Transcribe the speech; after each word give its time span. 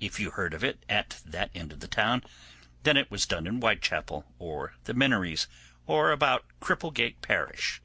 If 0.00 0.18
you 0.18 0.30
heard 0.32 0.54
of 0.54 0.64
it 0.64 0.82
at 0.88 1.22
that 1.24 1.52
end 1.54 1.70
of 1.72 1.78
the 1.78 1.86
town, 1.86 2.24
then 2.82 2.96
it 2.96 3.12
was 3.12 3.26
done 3.26 3.46
in 3.46 3.60
Whitechappel, 3.60 4.24
or 4.40 4.74
the 4.86 4.92
Minories, 4.92 5.46
or 5.86 6.10
about 6.10 6.44
Cripplegate 6.60 7.20
parish. 7.22 7.80